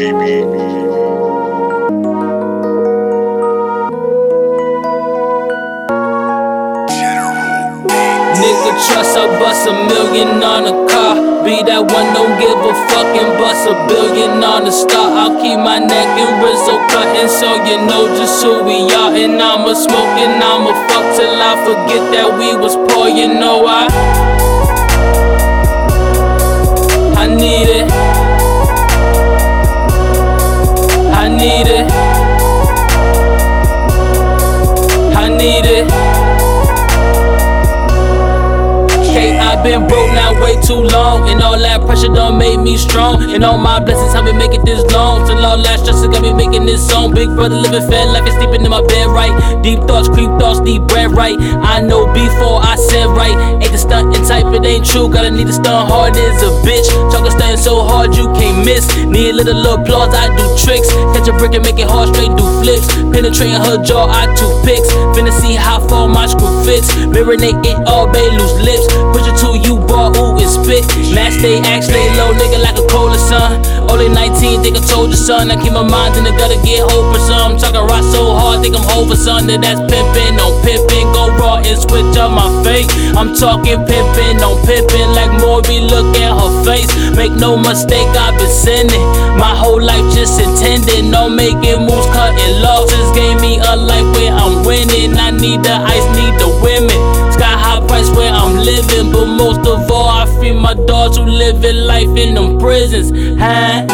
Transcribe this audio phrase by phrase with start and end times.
[0.00, 0.16] Nigga
[8.88, 11.44] trust I bust a million on a car.
[11.44, 15.04] Be that one, don't give a fuck and bust a billion on the star.
[15.20, 19.12] I'll keep my neck and Rizzo cutting so you know just who we are.
[19.12, 23.08] And I'ma smoke and I'ma fuck till I forget that we was poor.
[23.12, 23.68] You know
[39.50, 43.34] I've been broke now way too long, and all that pressure done made me strong.
[43.34, 45.26] And all my blessings help me make it this long.
[45.26, 47.10] Till all that stress got me making this song.
[47.10, 49.34] Big brother living fat life and sleeping in my bed right.
[49.60, 51.34] Deep thoughts, creep thoughts, deep bread right.
[51.66, 53.34] I know before I said right.
[53.58, 55.10] Ain't the stunting type, it ain't true.
[55.10, 56.86] Gotta need to stunt hard as a bitch.
[57.10, 58.86] Chocolate stunting so hard you can't miss.
[59.02, 60.94] Need a little applause, I do tricks.
[61.10, 62.86] Catch a brick and make it hard, straight do flips.
[63.30, 64.90] Penetrating her jaw, I two picks.
[65.14, 66.90] Finna see how far my screw fits.
[67.14, 68.90] Marinate it all, babe, loose lips.
[69.14, 70.82] Push it to you, boy, ooh, and spit.
[71.14, 73.62] Match stay, act stay low, nigga, like a cola sun.
[73.86, 75.46] Only 19, think I told you, son.
[75.52, 77.54] I keep my mind in the gutter, get hope for some.
[77.54, 79.46] Talking rock so hard, think I'm over, son.
[79.46, 81.06] That that's pimpin', on pimpin'.
[81.14, 82.90] Go raw and switch up my fate.
[83.14, 85.14] I'm talking pimpin', no pimpin'.
[85.14, 86.89] Like Morby, look at her face.
[87.20, 89.04] Make no mistake, I've been sinning.
[89.36, 91.04] My whole life just intended.
[91.04, 93.12] No making moves, cutting losses.
[93.12, 95.12] Gave me a life where I'm winning.
[95.18, 96.08] I need the ice,
[99.88, 103.10] All, I feed my dogs who living life in them prisons.
[103.38, 103.86] Huh?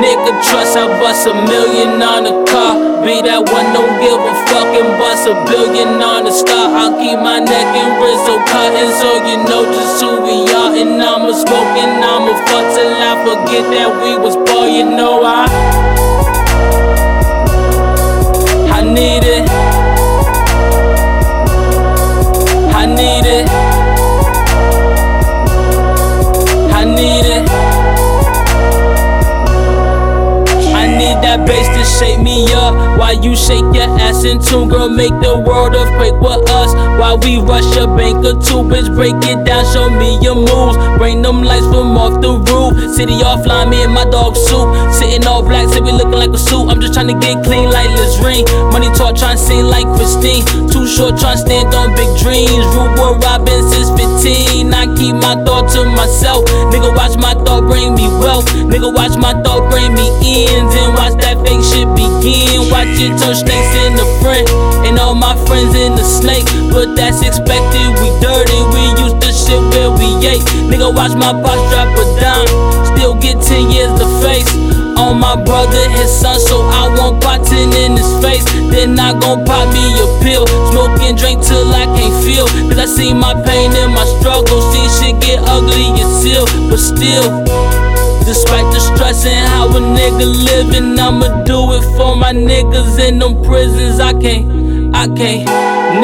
[0.00, 2.76] Nigga, trust I bust a million on a car.
[3.04, 6.68] Be that one, don't give a fuck and bust a billion on the star.
[6.76, 10.76] I'll keep my neck and Rizzo cutting so you know just who we are.
[10.76, 14.68] And I'ma smoke and I'ma fuck till I forget that we was poor.
[14.68, 15.46] You know I.
[18.76, 19.77] I need it.
[31.18, 32.98] Need that bass to shake me up.
[32.98, 36.70] While you shake your ass in tune, girl, make the world earthquake with us.
[36.94, 40.78] While we rush a bank or two, bitch, break it down, show me your moves.
[40.98, 42.94] Bring them lights from off the roof.
[42.94, 44.70] City offline, me and my dog soup.
[44.94, 46.70] Sitting all black, say we looking like a suit.
[46.70, 48.46] I'm just trying to get clean like Listerine.
[48.70, 50.46] Money talk, trying to sing like Christine.
[50.70, 52.62] Too short, trying to stand on big dreams.
[52.78, 52.94] Root
[53.26, 53.57] Robin
[55.74, 56.44] to myself.
[56.72, 58.46] Nigga, watch my thought bring me wealth.
[58.68, 60.74] Nigga, watch my thought bring me ends.
[60.74, 62.70] And watch that fake shit begin.
[62.72, 64.46] Watch it turn snakes into friend.
[64.86, 66.46] And all my friends in the snake.
[66.72, 68.60] But that's expected, we dirty.
[68.72, 70.44] We used to shit where we ate.
[70.70, 72.48] Nigga, watch my box drop a dime.
[72.96, 74.48] Still get 10 years to face.
[74.98, 78.42] On my brother, his son, so I won't pot 10 in his face.
[78.66, 80.42] Then I gon' pop me a pill.
[80.74, 81.77] Smoke and drink till I
[82.28, 82.46] feel.
[82.68, 84.60] Cause I see my pain and my struggle.
[84.72, 87.28] See shit get ugly and still, but still.
[88.28, 93.18] Despite the stress and how a nigga living, I'ma do it for my niggas in
[93.18, 94.00] them prisons.
[94.00, 94.44] I can't,
[94.94, 95.48] I can't.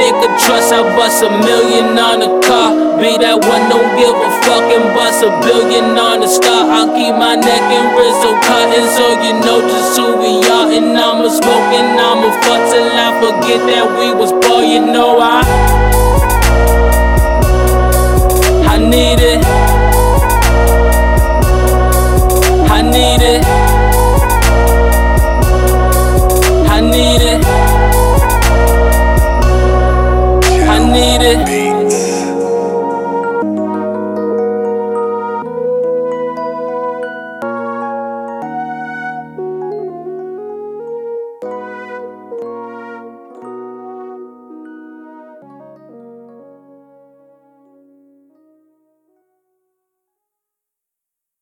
[0.00, 2.72] Nigga trust, I bust a million on a car.
[2.96, 6.64] Be that one, don't give a fuck and bust a billion on a star.
[6.72, 10.72] I'll keep my neck and Rizzo cutting so you know just who we are.
[10.72, 14.64] And I'ma smoke and I'ma fuck till I forget that we was poor.
[14.64, 15.83] You know I.
[18.94, 19.33] Need it.